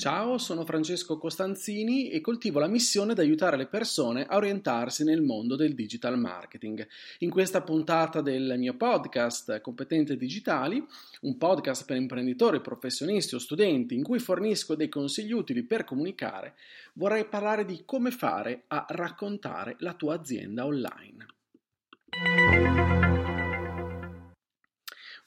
Ciao, 0.00 0.38
sono 0.38 0.64
Francesco 0.64 1.18
Costanzini 1.18 2.08
e 2.08 2.22
coltivo 2.22 2.58
la 2.58 2.68
missione 2.68 3.12
di 3.12 3.20
aiutare 3.20 3.58
le 3.58 3.66
persone 3.66 4.24
a 4.24 4.36
orientarsi 4.36 5.04
nel 5.04 5.20
mondo 5.20 5.56
del 5.56 5.74
digital 5.74 6.18
marketing. 6.18 6.88
In 7.18 7.28
questa 7.28 7.60
puntata 7.60 8.22
del 8.22 8.54
mio 8.56 8.78
podcast 8.78 9.60
Competenze 9.60 10.16
Digitali, 10.16 10.82
un 11.20 11.36
podcast 11.36 11.84
per 11.84 11.98
imprenditori, 11.98 12.62
professionisti 12.62 13.34
o 13.34 13.38
studenti 13.38 13.94
in 13.94 14.02
cui 14.02 14.20
fornisco 14.20 14.74
dei 14.74 14.88
consigli 14.88 15.32
utili 15.32 15.64
per 15.64 15.84
comunicare, 15.84 16.54
vorrei 16.94 17.26
parlare 17.26 17.66
di 17.66 17.82
come 17.84 18.10
fare 18.10 18.64
a 18.68 18.86
raccontare 18.88 19.76
la 19.80 19.92
tua 19.92 20.14
azienda 20.14 20.64
online. 20.64 21.39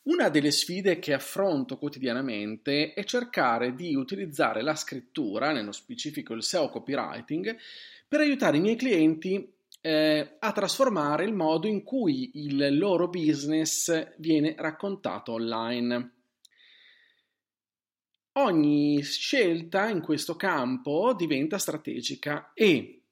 Una 0.04 0.28
delle 0.28 0.52
sfide 0.52 1.00
che 1.00 1.14
affronto 1.14 1.78
quotidianamente 1.78 2.94
è 2.94 3.06
cercare 3.06 3.74
di 3.74 3.96
utilizzare 3.96 4.62
la 4.62 4.76
scrittura, 4.76 5.54
nello 5.54 5.72
specifico 5.72 6.34
il 6.34 6.44
SEO 6.44 6.68
copywriting, 6.68 7.56
per 8.06 8.20
aiutare 8.20 8.58
i 8.58 8.60
miei 8.60 8.76
clienti 8.76 9.50
eh, 9.80 10.36
a 10.40 10.52
trasformare 10.52 11.24
il 11.24 11.34
modo 11.34 11.68
in 11.68 11.84
cui 11.84 12.32
il 12.34 12.78
loro 12.78 13.08
business 13.08 14.14
viene 14.18 14.56
raccontato 14.58 15.32
online. 15.32 16.12
Ogni 18.34 19.02
scelta 19.04 19.88
in 19.88 20.02
questo 20.02 20.36
campo 20.36 21.14
diventa 21.14 21.58
strategica 21.58 22.52
e 22.54 23.04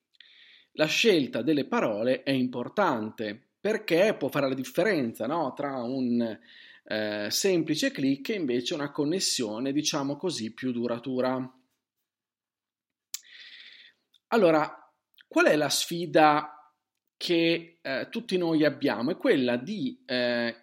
la 0.73 0.88
scelta 0.88 1.42
delle 1.42 1.66
parole 1.66 2.23
è 2.23 2.31
importante 2.31 3.39
perché 3.61 4.14
può 4.17 4.28
fare 4.28 4.50
la 4.50 4.55
differenza 4.55 5.26
no? 5.28 5.53
tra 5.53 5.83
un 5.83 6.38
eh, 6.84 7.28
semplice 7.30 7.92
click 7.92 8.30
e 8.30 8.36
invece 8.36 8.74
una 8.74 8.92
connessione, 8.92 9.72
diciamo 9.72 10.18
così, 10.18 10.54
più 10.54 10.72
duratura. 10.72 11.38
Allora, 14.28 14.94
qual 15.28 15.46
è 15.48 15.56
la 15.56 15.70
sfida 15.70 16.73
che 17.18 17.80
eh, 17.82 18.08
tutti 18.10 18.38
noi 18.38 18.66
abbiamo? 18.66 19.12
È 19.12 19.18
quella 19.18 19.58
di, 19.58 20.02
eh, 20.06 20.56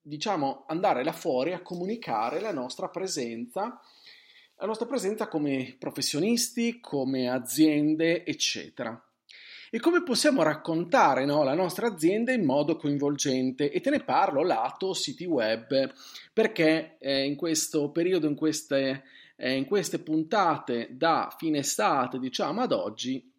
diciamo, 0.00 0.64
andare 0.66 1.04
là 1.04 1.12
fuori 1.12 1.52
a 1.52 1.62
comunicare 1.62 2.40
la 2.40 2.52
nostra 2.52 2.88
presenza, 2.88 3.80
la 4.56 4.66
nostra 4.66 4.86
presenza 4.86 5.28
come 5.28 5.76
professionisti, 5.78 6.80
come 6.80 7.28
aziende, 7.28 8.24
eccetera 8.24 9.00
e 9.74 9.80
come 9.80 10.02
possiamo 10.02 10.42
raccontare 10.42 11.24
no, 11.24 11.42
la 11.42 11.54
nostra 11.54 11.86
azienda 11.86 12.30
in 12.30 12.44
modo 12.44 12.76
coinvolgente 12.76 13.70
e 13.70 13.80
te 13.80 13.88
ne 13.88 14.04
parlo 14.04 14.42
lato 14.42 14.92
siti 14.92 15.24
web 15.24 15.90
perché 16.30 16.98
eh, 16.98 17.24
in 17.24 17.36
questo 17.36 17.90
periodo, 17.90 18.26
in 18.26 18.34
queste, 18.34 19.04
eh, 19.34 19.54
in 19.54 19.64
queste 19.64 19.98
puntate 20.00 20.88
da 20.90 21.34
fine 21.38 21.60
estate 21.60 22.18
diciamo 22.18 22.60
ad 22.60 22.72
oggi 22.72 23.32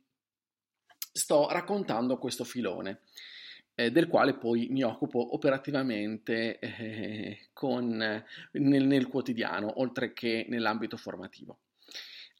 sto 0.98 1.50
raccontando 1.52 2.18
questo 2.18 2.44
filone. 2.44 3.02
Eh, 3.76 3.92
del 3.92 4.08
quale 4.08 4.36
poi 4.36 4.68
mi 4.70 4.82
occupo 4.84 5.36
operativamente 5.36 6.58
eh, 6.58 7.50
con, 7.54 7.90
nel, 7.90 8.86
nel, 8.88 9.08
quotidiano, 9.08 9.80
oltre 9.82 10.14
che 10.14 10.46
nell'ambito 10.50 10.98
formativo. 10.98 11.60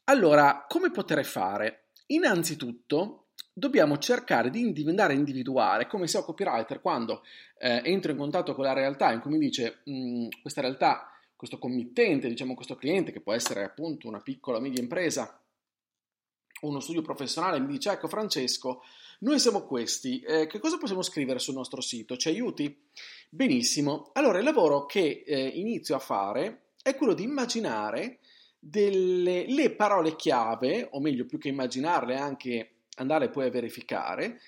Allora, 0.04 0.64
come 0.68 0.92
potrei 0.92 1.24
fare? 1.24 1.90
Innanzitutto, 2.06 3.23
dobbiamo 3.54 3.98
cercare 3.98 4.50
di 4.50 4.84
andare 4.86 5.12
a 5.12 5.16
individuare 5.16 5.86
come 5.86 6.08
sia 6.08 6.22
copywriter 6.22 6.80
quando 6.80 7.22
eh, 7.58 7.80
entro 7.84 8.10
in 8.10 8.18
contatto 8.18 8.54
con 8.54 8.64
la 8.64 8.72
realtà 8.72 9.12
in 9.12 9.20
cui 9.20 9.30
mi 9.30 9.38
dice 9.38 9.82
mm, 9.88 10.26
questa 10.42 10.60
realtà, 10.60 11.08
questo 11.36 11.58
committente, 11.58 12.28
diciamo 12.28 12.54
questo 12.54 12.74
cliente 12.74 13.12
che 13.12 13.20
può 13.20 13.32
essere 13.32 13.62
appunto 13.62 14.08
una 14.08 14.20
piccola 14.20 14.58
o 14.58 14.60
media 14.60 14.82
impresa 14.82 15.38
uno 16.62 16.80
studio 16.80 17.02
professionale 17.02 17.60
mi 17.60 17.66
dice 17.66 17.90
ecco 17.90 18.08
Francesco 18.08 18.82
noi 19.20 19.38
siamo 19.38 19.62
questi, 19.62 20.20
eh, 20.20 20.46
che 20.46 20.58
cosa 20.58 20.76
possiamo 20.76 21.00
scrivere 21.00 21.38
sul 21.38 21.54
nostro 21.54 21.80
sito? 21.80 22.16
Ci 22.16 22.28
aiuti? 22.28 22.76
Benissimo, 23.30 24.10
allora 24.12 24.38
il 24.38 24.44
lavoro 24.44 24.84
che 24.86 25.22
eh, 25.24 25.46
inizio 25.46 25.94
a 25.94 26.00
fare 26.00 26.72
è 26.82 26.94
quello 26.94 27.14
di 27.14 27.22
immaginare 27.22 28.18
delle 28.58 29.46
le 29.46 29.70
parole 29.70 30.16
chiave, 30.16 30.88
o 30.90 31.00
meglio 31.00 31.24
più 31.24 31.38
che 31.38 31.48
immaginarle 31.48 32.16
anche 32.16 32.73
andare 32.96 33.30
poi 33.30 33.46
a 33.46 33.50
verificare, 33.50 34.40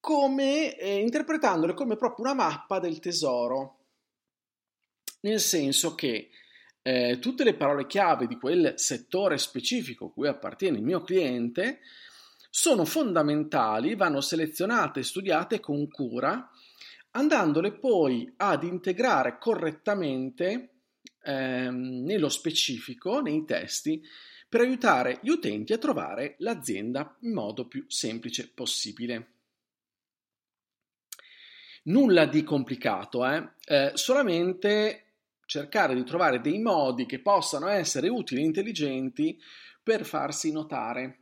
come 0.00 0.76
eh, 0.76 0.98
interpretandole 0.98 1.74
come 1.74 1.96
proprio 1.96 2.24
una 2.24 2.34
mappa 2.34 2.78
del 2.78 2.98
tesoro, 2.98 3.78
nel 5.20 5.40
senso 5.40 5.94
che 5.94 6.30
eh, 6.82 7.18
tutte 7.20 7.44
le 7.44 7.54
parole 7.54 7.86
chiave 7.86 8.26
di 8.26 8.36
quel 8.36 8.74
settore 8.76 9.38
specifico 9.38 10.10
cui 10.10 10.26
appartiene 10.26 10.78
il 10.78 10.82
mio 10.82 11.02
cliente 11.02 11.80
sono 12.50 12.84
fondamentali, 12.84 13.94
vanno 13.94 14.20
selezionate 14.20 15.00
e 15.00 15.04
studiate 15.04 15.60
con 15.60 15.88
cura, 15.88 16.50
andandole 17.12 17.72
poi 17.72 18.30
ad 18.36 18.64
integrare 18.64 19.38
correttamente 19.38 20.80
ehm, 21.22 22.02
nello 22.04 22.28
specifico, 22.28 23.20
nei 23.20 23.44
testi, 23.44 24.02
per 24.52 24.60
aiutare 24.60 25.18
gli 25.22 25.30
utenti 25.30 25.72
a 25.72 25.78
trovare 25.78 26.34
l'azienda 26.40 27.16
in 27.20 27.32
modo 27.32 27.66
più 27.66 27.86
semplice 27.88 28.50
possibile. 28.52 29.28
Nulla 31.84 32.26
di 32.26 32.44
complicato, 32.44 33.26
eh? 33.26 33.52
Eh, 33.64 33.92
solamente 33.94 35.04
cercare 35.46 35.94
di 35.94 36.04
trovare 36.04 36.42
dei 36.42 36.58
modi 36.58 37.06
che 37.06 37.20
possano 37.20 37.66
essere 37.66 38.10
utili 38.10 38.42
e 38.42 38.44
intelligenti 38.44 39.40
per 39.82 40.04
farsi 40.04 40.52
notare. 40.52 41.20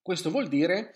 Questo 0.00 0.30
vuol 0.30 0.48
dire 0.48 0.94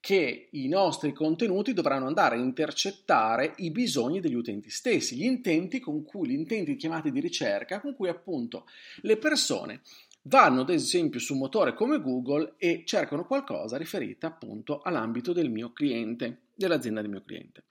che 0.00 0.48
i 0.52 0.68
nostri 0.68 1.12
contenuti 1.12 1.74
dovranno 1.74 2.06
andare 2.06 2.36
a 2.36 2.40
intercettare 2.40 3.52
i 3.58 3.70
bisogni 3.70 4.20
degli 4.20 4.32
utenti 4.32 4.70
stessi, 4.70 5.16
gli 5.16 5.24
intenti 5.24 5.80
con 5.80 6.02
cui, 6.02 6.28
gli 6.28 6.32
intenti 6.32 6.76
chiamati 6.76 7.10
di 7.10 7.20
ricerca, 7.20 7.78
con 7.78 7.94
cui 7.94 8.08
appunto 8.08 8.66
le 9.02 9.18
persone 9.18 9.82
vanno 10.26 10.62
ad 10.62 10.70
esempio 10.70 11.20
su 11.20 11.34
un 11.34 11.40
motore 11.40 11.74
come 11.74 12.00
Google 12.00 12.54
e 12.58 12.82
cercano 12.84 13.26
qualcosa 13.26 13.76
riferita 13.76 14.28
appunto 14.28 14.80
all'ambito 14.80 15.32
del 15.32 15.50
mio 15.50 15.72
cliente, 15.72 16.46
dell'azienda 16.54 17.00
del 17.00 17.10
mio 17.10 17.22
cliente. 17.24 17.64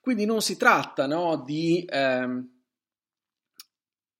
Quindi 0.00 0.24
non 0.24 0.40
si 0.40 0.56
tratta 0.56 1.06
no, 1.06 1.42
di 1.44 1.84
ehm, 1.88 2.50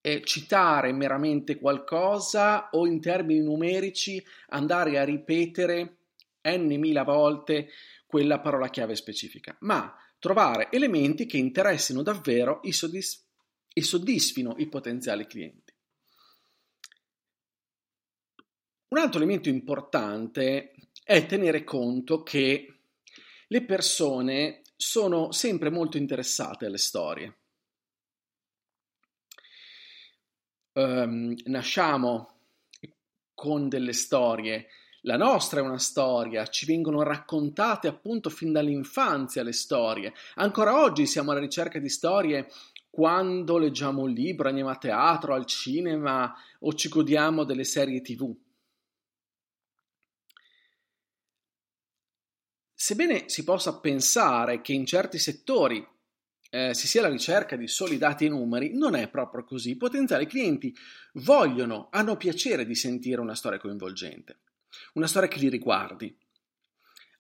eh, 0.01 0.23
citare 0.25 0.93
meramente 0.93 1.59
qualcosa 1.59 2.69
o 2.71 2.87
in 2.87 3.01
termini 3.01 3.41
numerici 3.41 4.23
andare 4.49 4.99
a 4.99 5.05
ripetere 5.05 5.97
n 6.43 6.67
mila 6.79 7.05
volte 7.05 7.69
quella 8.07 8.41
parola 8.41 8.69
chiave 8.69 8.95
specifica, 8.95 9.57
ma 9.61 9.97
trovare 10.19 10.69
elementi 10.71 11.25
che 11.27 11.39
interessino 11.39 12.03
davvero 12.03 12.63
e, 12.63 12.73
soddisf- 12.73 13.25
e 13.73 13.83
soddisfino 13.83 14.55
i 14.59 14.69
potenziali 14.69 15.27
clienti. 15.27 15.62
Un 18.93 18.99
altro 18.99 19.21
elemento 19.21 19.49
importante 19.49 20.75
è 21.03 21.25
tenere 21.25 21.65
conto 21.65 22.23
che 22.23 22.81
le 23.47 23.65
persone 23.65 24.61
sono 24.77 25.33
sempre 25.33 25.71
molto 25.71 25.97
interessate 25.97 26.67
alle 26.67 26.77
storie. 26.77 27.39
Um, 30.75 31.35
nasciamo 31.45 32.41
con 33.33 33.71
delle 33.71 33.95
storie, 33.95 34.67
la 35.05 35.17
nostra 35.17 35.61
è 35.61 35.63
una 35.63 35.79
storia, 35.79 36.47
ci 36.49 36.67
vengono 36.67 37.03
raccontate 37.03 37.89
appunto 37.89 38.29
fin 38.29 38.53
dall'infanzia 38.53 39.43
le 39.43 39.55
storie. 39.55 40.13
Ancora 40.35 40.83
oggi 40.83 41.07
siamo 41.07 41.31
alla 41.31 41.41
ricerca 41.41 41.79
di 41.79 41.89
storie 41.89 42.47
quando 42.91 43.57
leggiamo 43.57 44.03
un 44.03 44.11
libro, 44.11 44.49
andiamo 44.49 44.69
a 44.69 44.77
teatro, 44.77 45.33
al 45.33 45.47
cinema 45.47 46.35
o 46.61 46.75
ci 46.75 46.91
godiamo 46.91 47.45
delle 47.45 47.65
serie 47.65 48.03
tv. 48.03 48.37
Sebbene 52.83 53.29
si 53.29 53.45
possa 53.45 53.79
pensare 53.79 54.61
che 54.61 54.73
in 54.73 54.85
certi 54.85 55.17
settori 55.17 55.87
eh, 56.51 56.75
si 56.75 56.89
sia 56.89 57.01
alla 57.01 57.11
ricerca 57.11 57.55
di 57.55 57.69
soli 57.69 57.97
dati 57.97 58.25
e 58.25 58.29
numeri, 58.29 58.77
non 58.77 58.97
è 58.97 59.09
proprio 59.09 59.45
così. 59.45 59.71
I 59.71 59.77
potenziali 59.77 60.27
clienti 60.27 60.75
vogliono, 61.13 61.87
hanno 61.93 62.17
piacere 62.17 62.67
di 62.67 62.75
sentire 62.75 63.21
una 63.21 63.37
storia 63.37 63.61
coinvolgente, 63.61 64.41
una 64.95 65.07
storia 65.07 65.29
che 65.29 65.39
li 65.39 65.49
riguardi. 65.49 66.13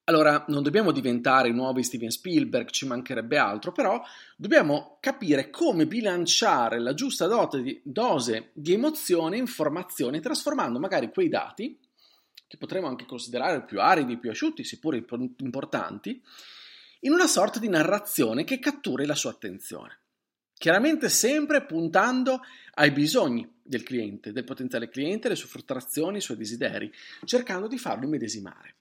Allora, 0.06 0.47
non 0.49 0.64
dobbiamo 0.64 0.91
diventare 0.91 1.50
i 1.50 1.55
nuovi 1.55 1.85
Steven 1.85 2.11
Spielberg, 2.11 2.69
ci 2.70 2.85
mancherebbe 2.85 3.38
altro, 3.38 3.70
però 3.70 4.03
dobbiamo 4.37 4.99
capire 4.99 5.49
come 5.49 5.87
bilanciare 5.87 6.81
la 6.81 6.93
giusta 6.93 7.29
di, 7.53 7.81
dose 7.85 8.50
di 8.53 8.73
emozione 8.73 9.37
e 9.37 9.38
informazione, 9.38 10.19
trasformando 10.19 10.81
magari 10.81 11.12
quei 11.12 11.29
dati, 11.29 11.79
che 12.52 12.58
potremmo 12.58 12.87
anche 12.87 13.06
considerare 13.06 13.64
più 13.64 13.81
aridi, 13.81 14.19
più 14.19 14.28
asciutti, 14.28 14.62
seppure 14.62 15.02
importanti, 15.38 16.22
in 17.00 17.12
una 17.12 17.26
sorta 17.26 17.58
di 17.58 17.70
narrazione 17.70 18.44
che 18.44 18.58
catturi 18.58 19.06
la 19.06 19.14
sua 19.14 19.31
attenzione. 19.31 20.00
Chiaramente 20.52 21.08
sempre 21.08 21.64
puntando 21.64 22.43
ai 22.75 22.90
bisogni 22.90 23.50
del 23.62 23.82
cliente, 23.82 24.32
del 24.32 24.44
potenziale 24.44 24.90
cliente, 24.90 25.31
le 25.31 25.34
sue 25.34 25.49
frustrazioni, 25.49 26.19
i 26.19 26.20
suoi 26.20 26.37
desideri, 26.37 26.93
cercando 27.25 27.69
di 27.69 27.78
farlo 27.78 28.04
immedesimare 28.04 28.75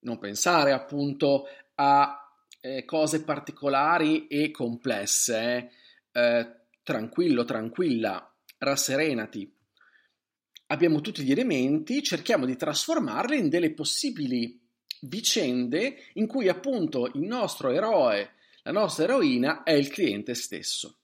non 0.00 0.18
pensare 0.18 0.72
appunto 0.72 1.46
a 1.76 2.30
eh, 2.60 2.84
cose 2.84 3.22
particolari 3.22 4.26
e 4.28 4.50
complesse, 4.50 5.72
eh, 6.12 6.56
tranquillo, 6.82 7.44
tranquilla, 7.44 8.34
rasserenati. 8.58 9.59
Abbiamo 10.72 11.00
tutti 11.00 11.24
gli 11.24 11.32
elementi, 11.32 12.00
cerchiamo 12.00 12.46
di 12.46 12.54
trasformarli 12.54 13.36
in 13.36 13.48
delle 13.48 13.72
possibili 13.72 14.56
vicende 15.00 15.96
in 16.14 16.28
cui 16.28 16.48
appunto 16.48 17.10
il 17.14 17.22
nostro 17.22 17.70
eroe, 17.70 18.34
la 18.62 18.70
nostra 18.70 19.02
eroina 19.04 19.64
è 19.64 19.72
il 19.72 19.88
cliente 19.88 20.34
stesso. 20.34 20.98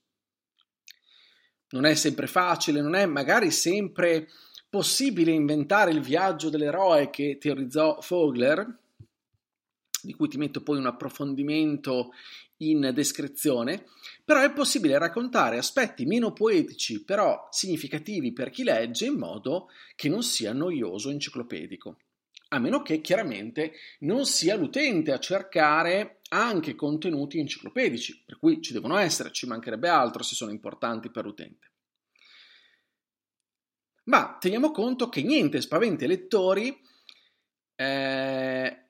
Non 1.71 1.83
è 1.83 1.95
sempre 1.95 2.27
facile, 2.27 2.79
non 2.79 2.95
è 2.95 3.05
magari 3.05 3.51
sempre 3.51 4.29
possibile 4.69 5.31
inventare 5.31 5.91
il 5.91 5.99
viaggio 5.99 6.49
dell'eroe 6.49 7.09
che 7.09 7.37
teorizzò 7.37 7.99
Fogler, 7.99 8.65
di 10.01 10.13
cui 10.13 10.29
ti 10.29 10.37
metto 10.37 10.63
poi 10.63 10.77
un 10.77 10.85
approfondimento 10.85 12.13
in 12.57 12.91
descrizione, 12.93 13.85
però 14.23 14.41
è 14.41 14.51
possibile 14.51 14.97
raccontare 14.97 15.57
aspetti 15.57 16.05
meno 16.05 16.33
poetici, 16.33 17.03
però 17.03 17.47
significativi 17.51 18.33
per 18.33 18.49
chi 18.49 18.63
legge, 18.63 19.05
in 19.05 19.15
modo 19.15 19.69
che 19.95 20.09
non 20.09 20.23
sia 20.23 20.53
noioso 20.53 21.09
enciclopedico. 21.09 21.97
A 22.49 22.59
meno 22.59 22.81
che 22.81 23.01
chiaramente 23.01 23.73
non 23.99 24.25
sia 24.25 24.55
l'utente 24.55 25.11
a 25.11 25.19
cercare 25.19 26.21
anche 26.29 26.75
contenuti 26.75 27.39
enciclopedici, 27.39 28.23
per 28.25 28.37
cui 28.37 28.61
ci 28.61 28.73
devono 28.73 28.97
essere, 28.97 29.31
ci 29.31 29.45
mancherebbe 29.47 29.89
altro 29.89 30.23
se 30.23 30.33
sono 30.33 30.51
importanti 30.51 31.11
per 31.11 31.25
l'utente. 31.25 31.71
Ma 34.05 34.37
teniamo 34.39 34.71
conto 34.71 35.09
che 35.09 35.21
niente 35.21 35.59
spaventa 35.59 36.05
i 36.05 36.07
lettori 36.07 36.81
eh, 37.75 38.89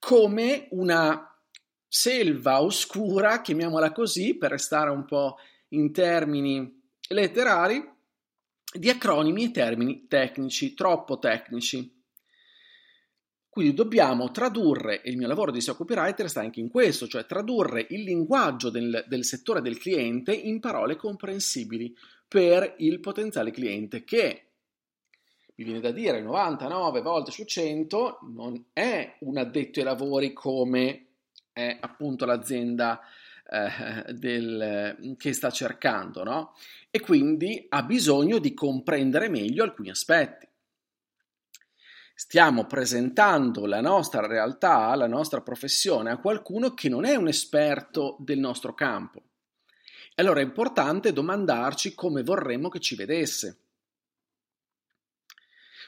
come 0.00 0.66
una 0.70 1.31
selva 1.94 2.62
oscura, 2.62 3.42
chiamiamola 3.42 3.92
così, 3.92 4.34
per 4.34 4.52
restare 4.52 4.88
un 4.88 5.04
po' 5.04 5.36
in 5.68 5.92
termini 5.92 6.80
letterari, 7.08 7.86
di 8.72 8.88
acronimi 8.88 9.44
e 9.44 9.50
termini 9.50 10.06
tecnici, 10.08 10.72
troppo 10.72 11.18
tecnici. 11.18 12.02
Quindi 13.46 13.74
dobbiamo 13.74 14.30
tradurre, 14.30 15.02
e 15.02 15.10
il 15.10 15.18
mio 15.18 15.28
lavoro 15.28 15.50
di 15.50 15.60
SEO 15.60 15.76
copywriter 15.76 16.30
sta 16.30 16.40
anche 16.40 16.60
in 16.60 16.70
questo, 16.70 17.06
cioè 17.06 17.26
tradurre 17.26 17.86
il 17.90 18.04
linguaggio 18.04 18.70
del, 18.70 19.04
del 19.06 19.26
settore 19.26 19.60
del 19.60 19.76
cliente 19.76 20.32
in 20.32 20.60
parole 20.60 20.96
comprensibili 20.96 21.94
per 22.26 22.76
il 22.78 23.00
potenziale 23.00 23.50
cliente 23.50 24.02
che 24.02 24.46
mi 25.56 25.64
viene 25.64 25.80
da 25.80 25.90
dire 25.90 26.22
99 26.22 27.02
volte 27.02 27.30
su 27.30 27.44
100 27.44 28.20
non 28.32 28.68
è 28.72 29.16
un 29.20 29.36
addetto 29.36 29.80
ai 29.80 29.84
lavori 29.84 30.32
come 30.32 31.08
è 31.52 31.78
appunto 31.80 32.24
l'azienda 32.24 33.00
eh, 33.48 34.12
del, 34.12 35.14
che 35.18 35.32
sta 35.32 35.50
cercando, 35.50 36.24
no? 36.24 36.54
E 36.90 37.00
quindi 37.00 37.66
ha 37.68 37.82
bisogno 37.82 38.38
di 38.38 38.54
comprendere 38.54 39.28
meglio 39.28 39.62
alcuni 39.62 39.90
aspetti. 39.90 40.48
Stiamo 42.14 42.66
presentando 42.66 43.66
la 43.66 43.80
nostra 43.80 44.26
realtà, 44.26 44.94
la 44.94 45.08
nostra 45.08 45.40
professione 45.40 46.10
a 46.10 46.18
qualcuno 46.18 46.74
che 46.74 46.88
non 46.88 47.04
è 47.04 47.16
un 47.16 47.28
esperto 47.28 48.16
del 48.20 48.38
nostro 48.38 48.74
campo. 48.74 49.22
Allora 50.16 50.40
è 50.40 50.44
importante 50.44 51.12
domandarci 51.12 51.94
come 51.94 52.22
vorremmo 52.22 52.68
che 52.68 52.80
ci 52.80 52.94
vedesse 52.94 53.62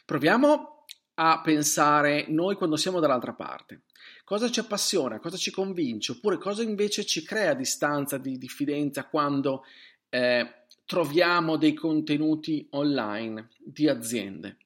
Proviamo 0.05 0.85
a 1.15 1.41
pensare 1.41 2.27
noi 2.29 2.57
quando 2.57 2.77
siamo 2.77 3.01
dall'altra 3.01 3.33
parte. 3.33 3.85
Cosa 4.25 4.51
ci 4.51 4.59
appassiona, 4.59 5.19
cosa 5.19 5.37
ci 5.37 5.51
convince, 5.51 6.13
oppure 6.13 6.39
cosa 6.39 6.63
invece 6.63 7.05
ci 7.05 7.23
crea 7.23 7.53
distanza 7.53 8.17
di 8.17 8.39
diffidenza 8.39 9.05
quando 9.05 9.65
eh, 10.09 10.65
troviamo 10.87 11.59
dei 11.59 11.75
contenuti 11.75 12.67
online 12.71 13.51
di 13.59 13.87
aziende. 13.87 14.57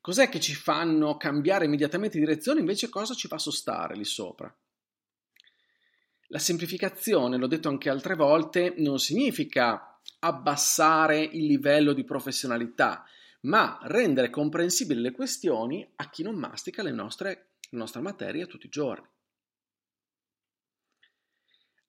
Cos'è 0.00 0.28
che 0.28 0.40
ci 0.40 0.54
fanno 0.54 1.16
cambiare 1.16 1.66
immediatamente 1.66 2.18
direzione, 2.18 2.58
invece 2.58 2.88
cosa 2.88 3.14
ci 3.14 3.28
fa 3.28 3.38
sostare 3.38 3.94
lì 3.94 4.04
sopra? 4.04 4.52
La 6.28 6.38
semplificazione, 6.40 7.36
l'ho 7.36 7.46
detto 7.46 7.68
anche 7.68 7.88
altre 7.88 8.16
volte, 8.16 8.74
non 8.78 8.98
significa 8.98 10.00
abbassare 10.18 11.20
il 11.20 11.46
livello 11.46 11.92
di 11.92 12.04
professionalità, 12.04 13.04
ma 13.42 13.78
rendere 13.82 14.30
comprensibili 14.30 15.00
le 15.00 15.12
questioni 15.12 15.88
a 15.96 16.10
chi 16.10 16.22
non 16.24 16.34
mastica 16.34 16.82
le 16.82 16.90
nostre, 16.90 17.47
la 17.70 17.78
nostra 17.78 18.00
materia 18.00 18.46
tutti 18.46 18.66
i 18.66 18.70
giorni. 18.70 19.06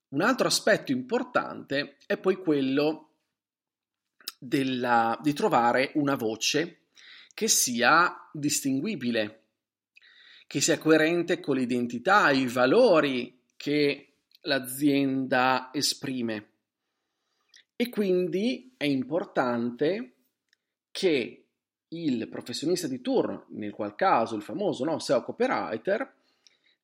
Un 0.10 0.22
altro 0.22 0.48
aspetto 0.48 0.92
importante 0.92 1.98
è 2.08 2.18
poi 2.18 2.38
quello 2.38 3.18
della, 4.40 5.18
di 5.22 5.34
trovare 5.34 5.92
una 5.96 6.16
voce 6.16 6.88
che 7.34 7.48
sia 7.48 8.30
distinguibile, 8.34 9.44
che 10.48 10.62
sia 10.62 10.80
coerente 10.80 11.40
con 11.40 11.58
l'identità, 11.58 12.32
i 12.32 12.48
valori 12.48 13.44
che 13.56 14.16
l'azienda 14.42 15.70
esprime. 15.72 16.54
E 17.76 17.90
quindi 17.90 18.74
è 18.78 18.86
importante 18.86 20.16
che 20.92 21.49
il 21.90 22.28
professionista 22.28 22.88
di 22.88 23.02
turno, 23.02 23.46
nel 23.50 23.72
qual 23.72 23.96
caso 23.96 24.36
il 24.36 24.42
famoso 24.42 24.84
no, 24.84 25.00
SEO 25.00 25.24
copywriter, 25.24 26.14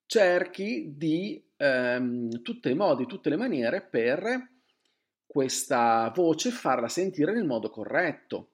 cerchi 0.06 0.94
di 0.96 1.44
ehm, 1.58 2.42
tutti 2.42 2.70
i 2.70 2.76
modi, 2.76 3.06
tutte 3.06 3.30
le 3.30 3.38
maniere 3.38 3.82
per 3.82 4.50
questa 5.26 6.12
voce 6.16 6.50
farla 6.50 6.88
sentire 6.88 7.34
nel 7.34 7.46
modo 7.46 7.70
corretto, 7.70 8.52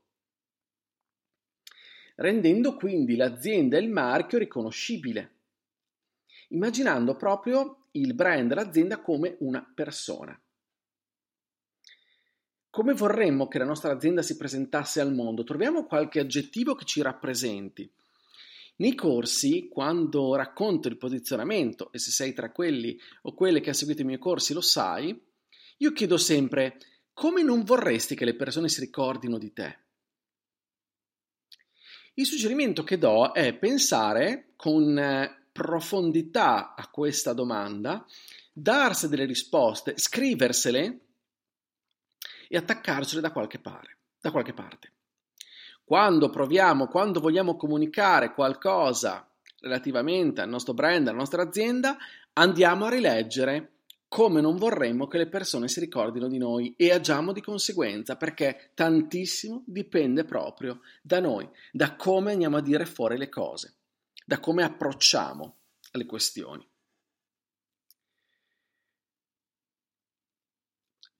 rendendo 2.15 2.75
quindi 2.75 3.15
l'azienda 3.15 3.77
e 3.77 3.81
il 3.81 3.89
marchio 3.89 4.37
riconoscibile, 4.37 5.35
immaginando 6.49 7.15
proprio 7.15 7.87
il 7.91 8.13
brand 8.13 8.49
dell'azienda 8.49 8.99
come 8.99 9.35
una 9.39 9.69
persona. 9.73 10.39
Come 12.71 12.93
vorremmo 12.93 13.49
che 13.49 13.57
la 13.57 13.65
nostra 13.65 13.91
azienda 13.91 14.21
si 14.21 14.37
presentasse 14.37 15.01
al 15.01 15.13
mondo? 15.13 15.43
Troviamo 15.43 15.85
qualche 15.85 16.21
aggettivo 16.21 16.73
che 16.73 16.85
ci 16.85 17.01
rappresenti. 17.01 17.91
Nei 18.77 18.95
corsi, 18.95 19.67
quando 19.69 20.35
racconto 20.35 20.87
il 20.87 20.95
posizionamento, 20.95 21.91
e 21.91 21.99
se 21.99 22.11
sei 22.11 22.31
tra 22.31 22.49
quelli 22.53 22.97
o 23.23 23.33
quelle 23.33 23.59
che 23.59 23.71
ha 23.71 23.73
seguito 23.73 24.03
i 24.03 24.05
miei 24.05 24.19
corsi 24.19 24.53
lo 24.53 24.61
sai, 24.61 25.21
io 25.79 25.91
chiedo 25.91 26.15
sempre 26.15 26.77
come 27.11 27.43
non 27.43 27.63
vorresti 27.63 28.15
che 28.15 28.23
le 28.23 28.35
persone 28.35 28.69
si 28.69 28.79
ricordino 28.79 29.37
di 29.37 29.51
te? 29.51 29.79
Il 32.13 32.25
suggerimento 32.25 32.85
che 32.85 32.97
do 32.97 33.33
è 33.33 33.53
pensare 33.53 34.53
con 34.55 34.97
eh, 34.97 35.47
profondità 35.51 36.73
a 36.73 36.87
questa 36.87 37.33
domanda, 37.33 38.05
darsi 38.53 39.09
delle 39.09 39.25
risposte, 39.25 39.97
scriversele 39.97 40.99
e 42.51 42.58
attaccarcele 42.58 43.22
da 43.22 43.31
qualche, 43.31 43.60
pare, 43.60 44.00
da 44.20 44.29
qualche 44.29 44.51
parte. 44.51 44.91
Quando 45.86 46.29
proviamo, 46.29 46.88
quando 46.88 47.22
vogliamo 47.22 47.55
comunicare 47.55 48.34
qualcosa 48.34 49.25
relativamente 49.62 50.41
al 50.41 50.50
nostro 50.50 50.74
brand, 50.74 51.08
alla 51.08 51.17
nostra 51.17 51.43
azienda, 51.43 51.96
andiamo 52.34 52.86
a 52.86 52.89
rileggere 52.89 53.72
come 54.10 54.41
non 54.41 54.58
vorremmo 54.58 55.08
che 55.08 55.17
le 55.17 55.29
persone 55.29 55.70
si 55.70 55.79
ricordino 55.79 56.27
di 56.27 56.38
noi 56.38 56.74
e 56.75 56.91
agiamo 56.91 57.31
di 57.31 57.39
conseguenza, 57.39 58.17
perché 58.17 58.72
tantissimo 58.74 59.63
dipende 59.65 60.25
proprio 60.25 60.81
da 61.01 61.22
noi, 61.22 61.48
da 61.72 61.96
come 61.96 62.34
andiamo 62.34 62.58
a 62.58 62.62
dire 62.62 62.86
fuori 62.86 63.17
le 63.17 63.29
cose, 63.29 63.75
da 64.25 64.41
come 64.41 64.63
approcciamo 64.63 65.55
le 65.93 66.05
questioni. 66.05 66.67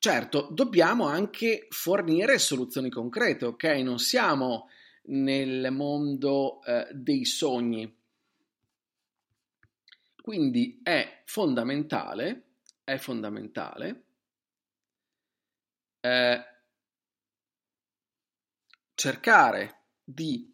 Certo, 0.04 0.48
dobbiamo 0.50 1.06
anche 1.06 1.68
fornire 1.70 2.40
soluzioni 2.40 2.90
concrete, 2.90 3.46
ok? 3.46 3.64
Non 3.84 4.00
siamo 4.00 4.68
nel 5.10 5.72
mondo 5.72 6.60
eh, 6.64 6.88
dei 6.92 7.24
sogni. 7.24 8.00
Quindi 10.20 10.80
è 10.82 11.22
fondamentale, 11.26 12.56
è 12.84 12.98
fondamentale 12.98 14.06
eh, 16.00 16.46
cercare 18.96 19.82
di 20.04 20.52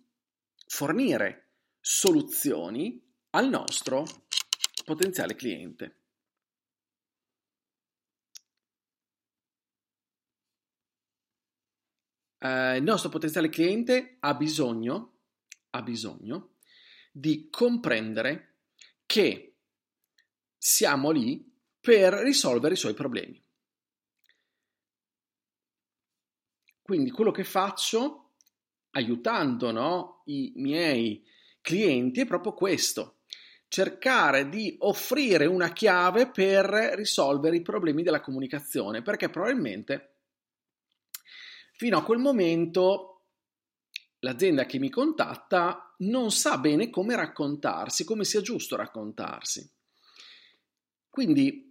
fornire 0.68 1.51
soluzioni 1.80 3.01
al 3.30 3.48
nostro 3.48 4.04
potenziale 4.84 5.36
cliente. 5.36 5.97
Eh, 12.39 12.77
il 12.77 12.84
nostro 12.84 13.10
potenziale 13.10 13.50
cliente 13.50 14.17
ha 14.20 14.34
bisogno, 14.36 15.20
ha 15.72 15.82
bisogno 15.82 16.56
di 17.12 17.50
comprendere 17.50 18.58
che 19.06 19.56
siamo 20.58 21.12
lì 21.12 21.44
per 21.79 22.13
risolvere 22.13 22.74
i 22.74 22.77
suoi 22.77 22.94
problemi. 22.94 23.44
Quindi 26.82 27.12
quello 27.12 27.32
che 27.32 27.44
faccio, 27.44 28.36
aiutando 28.91 29.72
no, 29.72 30.22
i 30.25 30.53
miei 30.56 31.25
clienti, 31.62 32.22
è 32.22 32.25
proprio 32.25 32.53
questo, 32.53 33.22
cercare 33.67 34.48
di 34.48 34.75
offrire 34.79 35.46
una 35.46 35.74
chiave 35.74 36.29
per 36.29 36.65
risolvere 36.96 37.58
i 37.58 37.62
problemi 37.62 38.03
della 38.03 38.22
comunicazione, 38.22 39.01
perché 39.01 39.29
probabilmente 39.29 40.17
fino 41.78 41.98
a 41.98 42.04
quel 42.04 42.18
momento 42.18 43.28
l'azienda 44.20 44.66
che 44.66 44.80
mi 44.80 44.90
contatta 44.90 45.96
non 46.00 46.32
sa 46.32 46.58
bene 46.58 46.90
come 46.90 47.16
raccontarsi, 47.16 48.04
come 48.04 48.26
sia 48.26 48.42
giusto 48.42 48.76
raccontarsi. 48.76 49.70
Quindi 51.08 51.66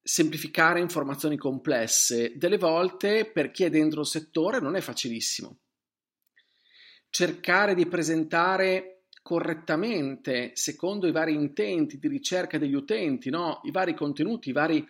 semplificare 0.00 0.80
informazioni 0.80 1.36
complesse 1.36 2.36
delle 2.36 2.56
volte 2.56 3.30
per 3.30 3.50
chi 3.50 3.64
è 3.64 3.70
dentro 3.70 4.00
il 4.00 4.06
settore 4.06 4.60
non 4.60 4.76
è 4.76 4.80
facilissimo. 4.80 5.58
Cercare 7.10 7.74
di 7.74 7.86
presentare 7.86 9.06
correttamente, 9.22 10.52
secondo 10.54 11.08
i 11.08 11.12
vari 11.12 11.34
intenti 11.34 11.98
di 11.98 12.06
ricerca 12.06 12.58
degli 12.58 12.74
utenti, 12.74 13.28
no? 13.28 13.60
i 13.64 13.72
vari 13.72 13.94
contenuti, 13.94 14.50
i 14.50 14.52
vari 14.52 14.86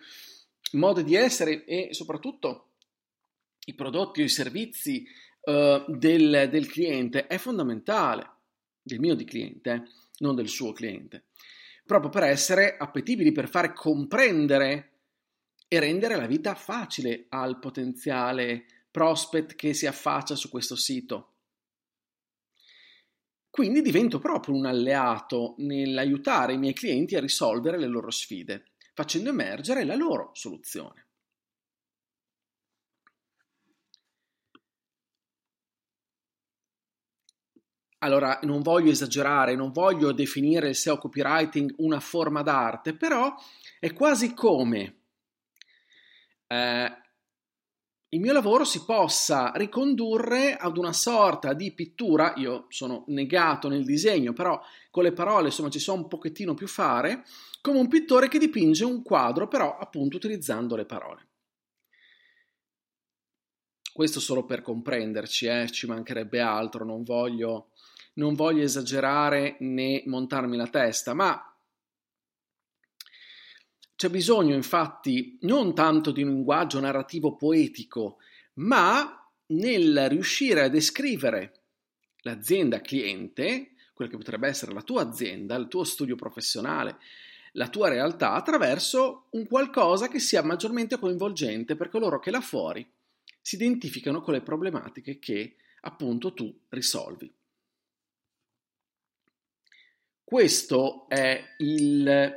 modi 0.73 1.03
di 1.03 1.15
essere 1.15 1.65
e 1.65 1.89
soprattutto 1.91 2.70
i 3.65 3.73
prodotti 3.73 4.21
o 4.21 4.23
i 4.23 4.29
servizi 4.29 5.05
uh, 5.41 5.83
del, 5.87 6.47
del, 6.49 6.67
cliente 6.67 7.27
è 7.27 7.37
fondamentale, 7.37 8.29
del 8.81 8.99
mio 8.99 9.15
di 9.15 9.25
cliente, 9.25 9.87
non 10.19 10.35
del 10.35 10.49
suo 10.49 10.71
cliente, 10.71 11.25
proprio 11.85 12.09
per 12.09 12.23
essere 12.23 12.77
appetibili, 12.77 13.31
per 13.31 13.49
fare 13.49 13.73
comprendere 13.73 14.89
e 15.67 15.79
rendere 15.79 16.15
la 16.15 16.27
vita 16.27 16.53
facile 16.55 17.27
al 17.29 17.59
potenziale 17.59 18.65
prospect 18.91 19.55
che 19.55 19.73
si 19.73 19.87
affaccia 19.87 20.35
su 20.35 20.49
questo 20.49 20.75
sito. 20.75 21.27
Quindi 23.49 23.81
divento 23.81 24.19
proprio 24.19 24.55
un 24.55 24.65
alleato 24.65 25.55
nell'aiutare 25.57 26.53
i 26.53 26.57
miei 26.57 26.73
clienti 26.73 27.15
a 27.15 27.19
risolvere 27.19 27.77
le 27.77 27.87
loro 27.87 28.09
sfide, 28.09 28.71
facendo 28.93 29.29
emergere 29.29 29.83
la 29.83 29.95
loro 29.95 30.31
soluzione. 30.33 31.07
Allora, 38.03 38.39
non 38.43 38.61
voglio 38.61 38.89
esagerare, 38.89 39.55
non 39.55 39.71
voglio 39.71 40.11
definire 40.11 40.69
il 40.69 40.75
SEO 40.75 40.97
copywriting 40.97 41.75
una 41.77 41.99
forma 41.99 42.41
d'arte, 42.41 42.95
però 42.95 43.33
è 43.79 43.93
quasi 43.93 44.33
come 44.33 45.01
eh, 46.47 47.01
il 48.13 48.19
mio 48.19 48.33
lavoro 48.33 48.65
si 48.65 48.83
possa 48.83 49.51
ricondurre 49.55 50.57
ad 50.57 50.77
una 50.77 50.91
sorta 50.91 51.53
di 51.53 51.71
pittura, 51.73 52.33
io 52.35 52.65
sono 52.69 53.05
negato 53.07 53.69
nel 53.69 53.85
disegno, 53.85 54.33
però 54.33 54.59
con 54.89 55.03
le 55.03 55.13
parole 55.13 55.47
insomma 55.47 55.69
ci 55.69 55.79
so 55.79 55.93
un 55.93 56.07
pochettino 56.07 56.53
più 56.53 56.67
fare, 56.67 57.23
come 57.61 57.79
un 57.79 57.87
pittore 57.87 58.27
che 58.27 58.37
dipinge 58.37 58.83
un 58.83 59.01
quadro, 59.01 59.47
però 59.47 59.77
appunto 59.77 60.17
utilizzando 60.17 60.75
le 60.75 60.85
parole. 60.85 61.27
Questo 63.93 64.19
solo 64.19 64.43
per 64.43 64.61
comprenderci, 64.61 65.45
eh, 65.45 65.69
ci 65.69 65.85
mancherebbe 65.85 66.41
altro, 66.41 66.83
non 66.83 67.03
voglio, 67.03 67.69
non 68.13 68.35
voglio 68.35 68.63
esagerare 68.63 69.57
né 69.59 70.03
montarmi 70.05 70.57
la 70.57 70.67
testa, 70.67 71.13
ma 71.13 71.45
c'è 73.95 74.09
bisogno 74.09 74.55
infatti 74.55 75.37
non 75.41 75.75
tanto 75.75 76.11
di 76.11 76.23
un 76.23 76.29
linguaggio 76.29 76.79
narrativo 76.79 77.35
poetico, 77.35 78.17
ma 78.55 79.15
nel 79.47 80.09
riuscire 80.09 80.63
a 80.63 80.69
descrivere 80.69 81.61
l'azienda 82.21 82.81
cliente, 82.81 83.73
quella 83.93 84.09
che 84.09 84.17
potrebbe 84.17 84.47
essere 84.47 84.73
la 84.73 84.81
tua 84.81 85.03
azienda, 85.03 85.55
il 85.55 85.67
tuo 85.67 85.83
studio 85.83 86.15
professionale, 86.15 86.97
la 87.53 87.67
tua 87.67 87.89
realtà, 87.89 88.33
attraverso 88.33 89.27
un 89.31 89.45
qualcosa 89.45 90.07
che 90.07 90.19
sia 90.19 90.41
maggiormente 90.41 90.97
coinvolgente 90.97 91.75
per 91.75 91.89
coloro 91.89 92.19
che 92.19 92.31
là 92.31 92.41
fuori 92.41 92.89
si 93.41 93.55
identificano 93.55 94.21
con 94.21 94.33
le 94.33 94.41
problematiche 94.41 95.19
che 95.19 95.55
appunto 95.81 96.33
tu 96.33 96.51
risolvi. 96.69 97.31
Questo 100.31 101.09
è 101.09 101.43
il 101.57 102.33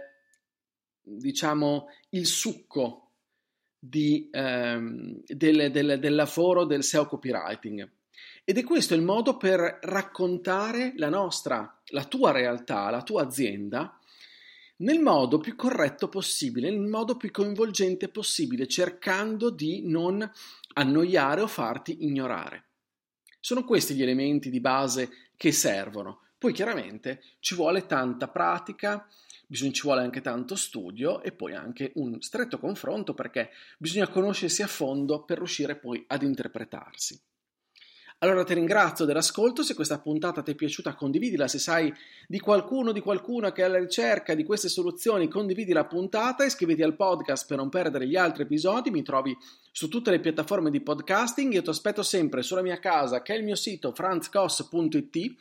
diciamo, 1.01 1.87
il 2.09 2.27
succo 2.27 3.13
di, 3.79 4.29
ehm, 4.33 5.23
del, 5.25 5.71
del, 5.71 6.01
del 6.01 6.15
lavoro 6.17 6.65
del 6.65 6.83
SEO 6.83 7.07
copywriting. 7.07 7.89
Ed 8.43 8.59
è 8.59 8.65
questo 8.65 8.95
il 8.95 9.03
modo 9.03 9.37
per 9.37 9.79
raccontare 9.83 10.95
la 10.97 11.09
nostra, 11.09 11.81
la 11.91 12.05
tua 12.07 12.33
realtà, 12.33 12.91
la 12.91 13.05
tua 13.05 13.23
azienda 13.23 13.97
nel 14.79 14.99
modo 14.99 15.39
più 15.39 15.55
corretto 15.55 16.09
possibile, 16.09 16.71
nel 16.71 16.89
modo 16.89 17.17
più 17.17 17.31
coinvolgente 17.31 18.09
possibile, 18.09 18.67
cercando 18.67 19.51
di 19.51 19.89
non 19.89 20.29
annoiare 20.73 21.43
o 21.43 21.47
farti 21.47 21.99
ignorare. 22.01 22.71
Sono 23.39 23.63
questi 23.63 23.95
gli 23.95 24.03
elementi 24.03 24.51
di 24.51 24.59
base 24.59 25.31
che 25.37 25.53
servono. 25.53 26.24
Poi 26.39 26.53
chiaramente 26.53 27.23
ci 27.41 27.55
vuole 27.55 27.87
tanta 27.87 28.29
pratica, 28.29 29.09
bisogna, 29.47 29.73
ci 29.73 29.83
vuole 29.83 30.03
anche 30.03 30.21
tanto 30.21 30.57
studio 30.57 31.23
e 31.23 31.33
poi 31.33 31.55
anche 31.55 31.93
un 31.95 32.21
stretto 32.21 32.59
confronto 32.59 33.15
perché 33.15 33.51
bisogna 33.79 34.09
conoscersi 34.09 34.63
a 34.63 34.67
fondo 34.67 35.25
per 35.25 35.39
riuscire 35.39 35.77
poi 35.77 36.05
ad 36.07 36.23
interpretarsi. 36.23 37.21
Allora 38.19 38.45
ti 38.45 38.55
ringrazio 38.55 39.05
dell'ascolto, 39.05 39.63
se 39.63 39.75
questa 39.75 39.99
puntata 39.99 40.41
ti 40.41 40.53
è 40.53 40.55
piaciuta 40.55 40.95
condividila, 40.95 41.47
se 41.47 41.59
sai 41.59 41.93
di 42.27 42.39
qualcuno 42.39 42.93
di 42.93 43.01
qualcuno 43.01 43.53
che 43.53 43.61
è 43.61 43.65
alla 43.67 43.79
ricerca 43.79 44.35
di 44.35 44.45
queste 44.45 44.69
soluzioni 44.69 45.29
condividi 45.29 45.73
la 45.73 45.85
puntata, 45.85 46.45
iscriviti 46.45 46.83
al 46.83 46.97
podcast 46.97 47.47
per 47.47 47.59
non 47.59 47.69
perdere 47.69 48.07
gli 48.07 48.17
altri 48.17 48.45
episodi, 48.45 48.91
mi 48.91 49.03
trovi 49.03 49.37
su 49.71 49.89
tutte 49.89 50.11
le 50.11 50.21
piattaforme 50.21 50.71
di 50.71 50.81
podcasting, 50.81 51.53
io 51.53 51.61
ti 51.61 51.69
aspetto 51.69 52.03
sempre 52.03 52.43
sulla 52.43 52.63
mia 52.63 52.79
casa 52.79 53.21
che 53.21 53.35
è 53.35 53.37
il 53.37 53.45
mio 53.45 53.57
sito 53.57 53.93
franzcos.it, 53.93 55.35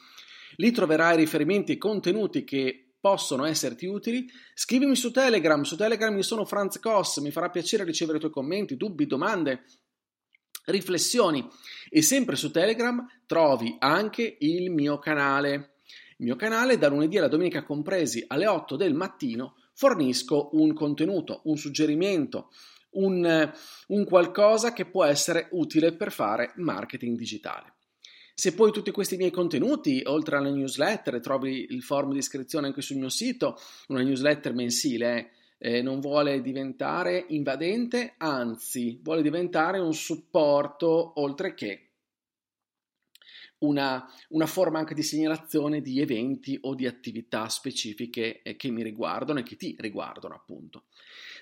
lì 0.58 0.72
troverai 0.72 1.18
riferimenti 1.18 1.74
e 1.74 1.78
contenuti 1.78 2.44
che 2.44 2.94
possono 3.00 3.44
esserti 3.44 3.86
utili, 3.86 4.30
scrivimi 4.54 4.96
su 4.96 5.12
Telegram, 5.12 5.62
su 5.64 5.76
Telegram 5.76 6.16
io 6.16 6.22
sono 6.22 6.46
Franz 6.46 6.80
Koss, 6.80 7.20
mi 7.20 7.32
farà 7.32 7.50
piacere 7.50 7.84
ricevere 7.84 8.18
i 8.18 8.22
tuoi 8.22 8.32
commenti, 8.32 8.78
dubbi, 8.78 9.06
domande, 9.06 9.66
riflessioni 10.66 11.46
e 11.90 12.02
sempre 12.02 12.36
su 12.36 12.52
Telegram 12.52 13.06
trovi 13.26 13.76
anche 13.80 14.38
il 14.40 14.72
mio 14.72 15.00
canale. 15.00 15.72
Il 16.18 16.26
mio 16.26 16.36
canale 16.36 16.78
da 16.78 16.88
lunedì 16.88 17.18
alla 17.18 17.28
domenica 17.28 17.64
compresi 17.64 18.24
alle 18.28 18.48
8 18.48 18.76
del 18.78 18.94
mattino 18.94 19.56
fornisco 19.74 20.52
un 20.54 20.74
contenuto, 20.74 21.42
un 21.46 21.58
suggerimento, 21.58 22.52
un, 22.92 23.52
un 23.88 24.06
qualcosa 24.06 24.72
che 24.72 24.86
può 24.86 25.04
essere 25.04 25.50
utile 25.52 25.94
per 25.94 26.12
fare 26.12 26.54
marketing 26.56 27.18
digitale. 27.18 27.73
Se 28.36 28.54
poi 28.56 28.72
tutti 28.72 28.90
questi 28.92 29.16
miei 29.16 29.30
contenuti, 29.30 30.02
oltre 30.06 30.38
alla 30.38 30.50
newsletter, 30.50 31.20
trovi 31.20 31.68
il 31.70 31.84
form 31.84 32.12
di 32.12 32.18
iscrizione 32.18 32.68
anche 32.68 32.82
sul 32.82 32.98
mio 32.98 33.10
sito, 33.10 33.60
una 33.90 34.02
newsletter 34.02 34.54
mensile, 34.54 35.32
eh, 35.60 35.82
non 35.82 36.00
vuole 36.00 36.42
diventare 36.42 37.26
invadente, 37.30 38.16
anzi 38.18 39.00
vuole 39.04 39.22
diventare 39.22 39.80
un 39.80 39.94
supporto 39.94 41.22
oltre 41.22 41.54
che 41.54 41.93
una, 43.64 44.06
una, 44.30 44.46
forma 44.46 44.80
anche 44.80 44.94
di 44.94 45.04
segnalazione 45.04 45.82
di 45.82 46.00
eventi 46.00 46.58
o 46.62 46.76
di 46.76 46.86
attività 46.86 47.50
specifiche 47.50 48.42
eh, 48.42 48.56
che 48.56 48.70
mi 48.70 48.84
riguardano 48.84 49.40
e 49.40 49.44
che 49.44 49.56
ti 49.56 49.76
riguardano 49.80 50.36
appunto. 50.36 50.84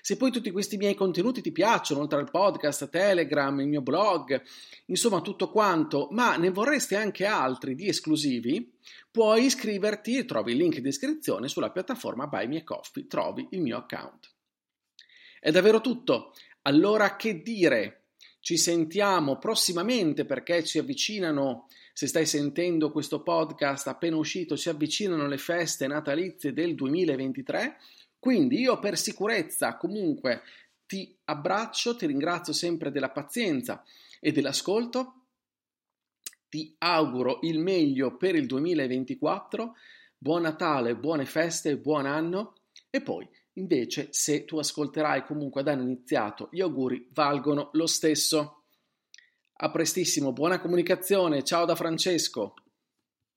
Se 0.00 0.16
poi 0.16 0.32
tutti 0.32 0.50
questi 0.50 0.76
miei 0.76 0.94
contenuti 0.94 1.40
ti 1.40 1.52
piacciono, 1.52 2.00
oltre 2.00 2.18
al 2.18 2.30
podcast, 2.30 2.88
Telegram, 2.88 3.60
il 3.60 3.68
mio 3.68 3.82
blog, 3.82 4.42
insomma 4.86 5.20
tutto 5.20 5.48
quanto, 5.50 6.08
ma 6.10 6.36
ne 6.36 6.50
vorresti 6.50 6.96
anche 6.96 7.24
altri 7.24 7.76
di 7.76 7.86
esclusivi, 7.86 8.72
puoi 9.10 9.44
iscriverti, 9.44 10.24
trovi 10.24 10.52
il 10.52 10.58
link 10.58 10.76
in 10.76 10.82
descrizione 10.82 11.46
sulla 11.46 11.70
piattaforma 11.70 12.26
Buy 12.26 12.48
Me 12.48 12.64
Coffee, 12.64 13.06
trovi 13.06 13.46
il 13.50 13.60
mio 13.60 13.76
account. 13.76 14.30
È 15.38 15.50
davvero 15.50 15.80
tutto. 15.80 16.34
Allora 16.62 17.16
che 17.16 17.42
dire? 17.42 17.98
Ci 18.42 18.56
sentiamo 18.56 19.38
prossimamente 19.38 20.24
perché 20.24 20.64
ci 20.64 20.78
avvicinano, 20.78 21.68
se 21.92 22.06
stai 22.06 22.26
sentendo 22.26 22.90
questo 22.90 23.22
podcast 23.22 23.86
appena 23.88 24.16
uscito, 24.16 24.56
si 24.56 24.68
avvicinano 24.68 25.26
le 25.26 25.38
feste 25.38 25.86
natalizie 25.86 26.52
del 26.52 26.74
2023 26.74 27.76
quindi 28.22 28.60
io 28.60 28.78
per 28.78 28.96
sicurezza 28.96 29.76
comunque 29.76 30.42
ti 30.86 31.12
abbraccio, 31.24 31.96
ti 31.96 32.06
ringrazio 32.06 32.52
sempre 32.52 32.92
della 32.92 33.10
pazienza 33.10 33.82
e 34.20 34.30
dell'ascolto, 34.30 35.24
ti 36.48 36.72
auguro 36.78 37.40
il 37.42 37.58
meglio 37.58 38.16
per 38.16 38.36
il 38.36 38.46
2024, 38.46 39.74
buon 40.16 40.42
Natale, 40.42 40.94
buone 40.94 41.24
feste, 41.24 41.76
buon 41.78 42.06
anno. 42.06 42.54
E 42.90 43.00
poi 43.00 43.28
invece 43.54 44.06
se 44.12 44.44
tu 44.44 44.58
ascolterai 44.58 45.24
comunque 45.24 45.62
ad 45.62 45.66
anno 45.66 45.82
iniziato 45.82 46.48
gli 46.52 46.60
auguri 46.60 47.08
valgono 47.12 47.70
lo 47.72 47.88
stesso. 47.88 48.61
A 49.64 49.70
prestissimo, 49.70 50.32
buona 50.32 50.58
comunicazione, 50.58 51.44
ciao 51.44 51.64
da 51.64 51.76
Francesco. 51.76 52.54